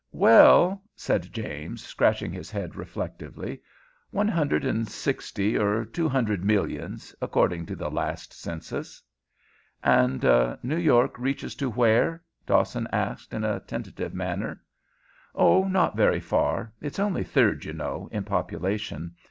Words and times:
"Well," 0.13 0.81
said 0.95 1.31
James 1.31 1.85
scratching 1.85 2.31
his 2.31 2.49
head 2.49 2.75
reflectively, 2.75 3.61
"one 4.09 4.27
hundred 4.27 4.65
and 4.65 4.87
sixty 4.89 5.55
or 5.55 5.85
two 5.85 6.09
hundred 6.09 6.43
millions, 6.43 7.13
according 7.21 7.67
to 7.67 7.75
the 7.75 7.91
last 7.91 8.33
census." 8.33 8.99
"And 9.83 10.23
New 10.63 10.77
York 10.79 11.19
reaches 11.19 11.53
to 11.57 11.69
where?" 11.69 12.23
Dawson 12.47 12.87
asked, 12.91 13.31
in 13.31 13.43
a 13.43 13.59
tentative 13.59 14.15
manner. 14.15 14.63
"Oh, 15.35 15.67
not 15.67 15.95
very 15.95 16.19
far. 16.19 16.73
It's 16.81 16.97
only 16.97 17.21
third, 17.23 17.63
you 17.65 17.73
know, 17.73 18.09
in 18.11 18.23
population. 18.23 19.13